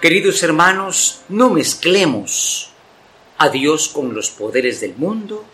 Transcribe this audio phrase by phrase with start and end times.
[0.00, 2.70] Queridos hermanos, no mezclemos
[3.36, 5.44] a Dios con los poderes del mundo.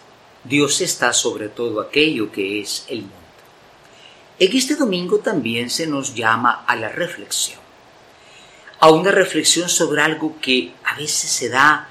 [0.44, 3.16] Dios está sobre todo aquello que es el mundo.
[4.38, 7.58] En este domingo también se nos llama a la reflexión,
[8.80, 11.88] a una reflexión sobre algo que a veces se da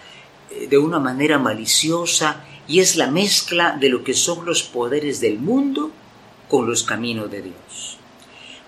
[0.51, 5.20] eh, de una manera maliciosa y es la mezcla de lo que son los poderes
[5.20, 5.90] del mundo
[6.48, 7.98] con los caminos de Dios.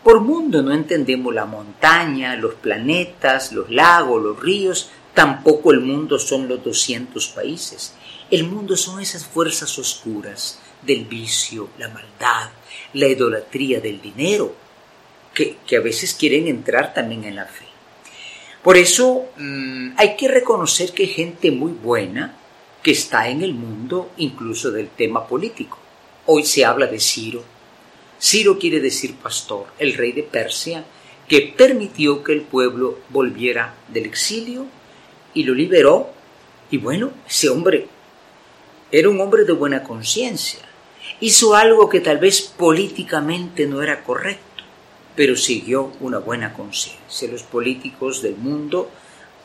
[0.06, 6.20] Por mundo no entendemos la montaña, los planetas, los lagos, los ríos, tampoco el mundo
[6.20, 7.96] son los 200 países.
[8.30, 12.52] El mundo son esas fuerzas oscuras del vicio, la maldad,
[12.94, 14.54] la idolatría del dinero,
[15.34, 17.66] que, a veces quieren entrar también en la fe.
[18.62, 22.38] Por eso mm, hay que reconocer que hay gente muy buena
[22.84, 25.80] que está en el mundo incluso del tema político.
[26.28, 27.55] Hoy se habla de Ciro.
[28.20, 30.86] Ciro quiere decir pastor, el rey de Persia,
[31.28, 34.66] que permitió que el pueblo volviera del exilio
[35.34, 36.12] y lo liberó.
[36.72, 37.88] Y bueno, ese hombre
[38.92, 40.66] era un hombre de buena conciencia
[41.20, 44.64] hizo algo que tal vez políticamente no era correcto,
[45.16, 47.30] pero siguió una buena conciencia.
[47.30, 48.90] Los políticos del mundo,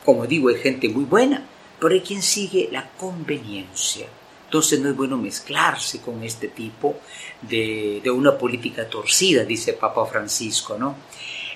[0.05, 1.45] como digo, hay gente muy buena,
[1.79, 4.07] pero hay quien sigue la conveniencia.
[4.51, 6.99] Entonces no es bueno mezclarse con este tipo
[7.41, 10.97] de, una política torcida, dice Papa Francisco, ¿no?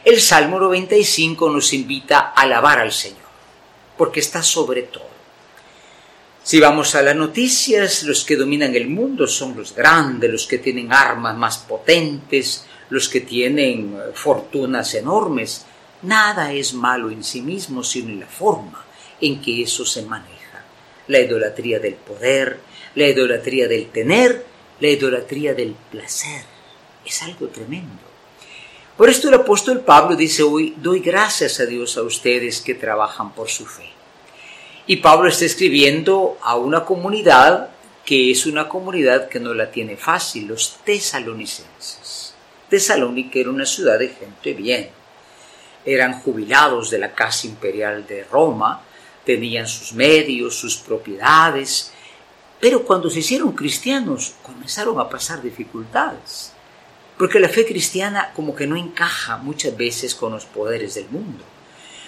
[0.05, 3.27] El Salmo 95 nos invita a alabar al Señor,
[3.97, 5.09] porque está sobre todo.
[6.41, 10.59] Si vamos a las noticias, los que dominan el mundo son los grandes, los que
[10.59, 15.66] tienen armas más potentes, los que tienen eh, fortunas enormes.
[16.03, 18.85] Nada es malo en sí mismo, sino en la forma
[19.19, 20.44] en que eso se maneja.
[21.08, 22.59] La idolatría del poder,
[22.95, 24.45] la idolatría del tener,
[24.80, 26.42] la idolatría del placer.
[27.06, 28.03] Es algo tremendo.
[28.97, 33.34] Por esto el apóstol Pablo dice hoy, doy gracias a Dios a ustedes que trabajan
[33.34, 33.90] por su fe.
[34.88, 37.69] Y Pablo está escribiendo a una comunidad
[38.06, 42.35] que es una comunidad que no la tiene fácil, los tesalonicenses.
[42.69, 44.90] Tesalónica era una ciudad de gente bien.
[45.84, 48.81] Eran jubilados de la Casa Imperial de Roma,
[49.25, 51.91] tenían sus medios, sus propiedades,
[52.59, 56.52] pero cuando se hicieron cristianos comenzaron a pasar dificultades,
[57.18, 61.44] porque la fe cristiana como que no encaja muchas veces con los poderes del mundo.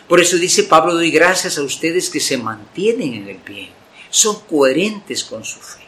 [0.07, 3.69] Por eso dice Pablo, doy gracias a ustedes que se mantienen en el bien,
[4.09, 5.81] son coherentes con su fe.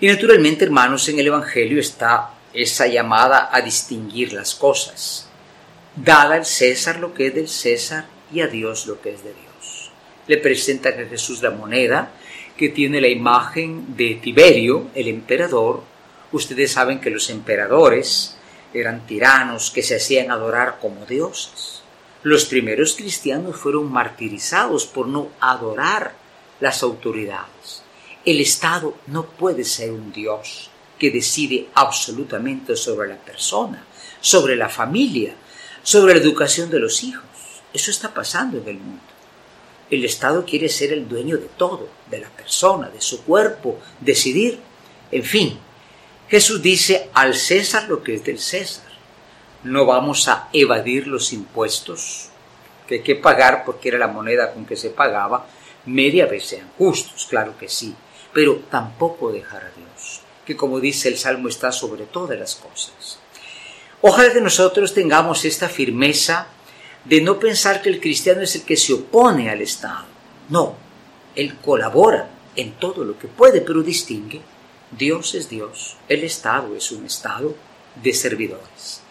[0.00, 5.26] Y naturalmente, hermanos, en el Evangelio está esa llamada a distinguir las cosas.
[5.96, 9.32] Dada al César lo que es del César y a Dios lo que es de
[9.32, 9.43] Dios.
[10.26, 12.12] Le presenta a Jesús la moneda
[12.56, 15.82] que tiene la imagen de Tiberio, el emperador.
[16.32, 18.36] Ustedes saben que los emperadores
[18.72, 21.82] eran tiranos que se hacían adorar como dioses.
[22.22, 26.14] Los primeros cristianos fueron martirizados por no adorar
[26.60, 27.82] las autoridades.
[28.24, 33.84] El Estado no puede ser un Dios que decide absolutamente sobre la persona,
[34.20, 35.34] sobre la familia,
[35.82, 37.24] sobre la educación de los hijos.
[37.72, 39.13] Eso está pasando en el mundo.
[39.90, 44.58] El Estado quiere ser el dueño de todo, de la persona, de su cuerpo, decidir.
[45.10, 45.58] En fin,
[46.28, 48.94] Jesús dice al César lo que es del César
[49.64, 52.28] no vamos a evadir los impuestos
[52.86, 55.46] que hay que pagar porque era la moneda con que se pagaba,
[55.86, 57.94] media vez sean justos, claro que sí,
[58.32, 63.18] pero tampoco dejar a Dios, que como dice el Salmo está sobre todas las cosas.
[64.02, 66.48] Ojalá que nosotros tengamos esta firmeza
[67.04, 70.06] de no pensar que el cristiano es el que se opone al Estado.
[70.48, 70.76] No,
[71.34, 74.40] él colabora en todo lo que puede, pero distingue.
[74.90, 77.54] Dios es Dios, el Estado es un Estado
[78.02, 79.02] de servidores.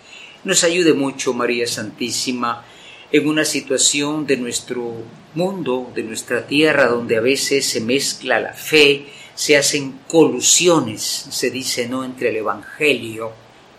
[0.44, 2.66] Nos ayude mucho María Santísima
[3.12, 4.94] en una situación de nuestro
[5.36, 11.52] mundo, de nuestra tierra, donde a veces se mezcla la fe, se hacen colusiones, se
[11.52, 13.32] dice, ¿no?, entre el Evangelio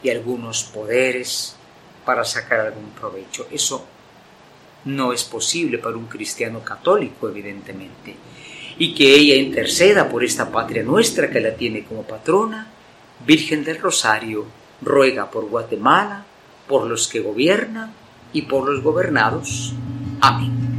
[0.02, 1.56] y algunos poderes
[2.04, 3.46] para sacar algún provecho.
[3.50, 3.86] Eso
[4.84, 8.14] no es posible para un cristiano católico, evidentemente.
[8.78, 12.70] Y que ella interceda por esta patria nuestra que la tiene como patrona,
[13.26, 14.44] Virgen del Rosario,
[14.82, 16.24] ruega por Guatemala,
[16.68, 17.92] por los que gobiernan
[18.32, 19.72] y por los gobernados.
[20.20, 20.73] Amén.